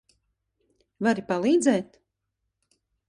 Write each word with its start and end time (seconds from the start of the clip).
Vari 1.07 1.25
palīdzēt? 1.27 2.01